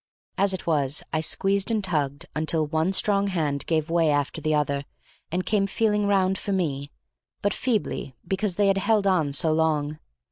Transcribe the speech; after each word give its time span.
As 0.35 0.51
it 0.51 0.65
was, 0.65 1.03
I 1.13 1.21
squeezed 1.21 1.69
and 1.69 1.83
tugged 1.83 2.25
until 2.35 2.65
one 2.65 2.91
strong 2.91 3.27
hand 3.27 3.63
gave 3.67 3.91
way 3.91 4.09
after 4.09 4.41
the 4.41 4.55
other 4.55 4.83
and 5.31 5.45
came 5.45 5.67
feeling 5.67 6.07
round 6.07 6.39
for 6.39 6.51
me, 6.53 6.89
but 7.43 7.53
feebly 7.53 8.15
because 8.27 8.55
they 8.55 8.65
had 8.65 8.79
held 8.79 9.05
on 9.05 9.31
so 9.31 9.51
long. 9.53 9.99